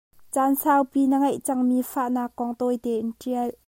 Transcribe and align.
Caan 0.33 0.53
saupi 0.63 1.01
na 1.09 1.17
ngeih 1.21 1.39
cang 1.45 1.61
mi 1.69 1.77
fahnak 1.91 2.31
kong 2.37 2.51
tawi 2.59 2.75
tein 2.83 3.07
ttial. 3.19 3.49